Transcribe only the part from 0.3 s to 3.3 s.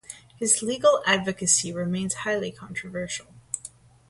His legal advocacy remains highly controversial.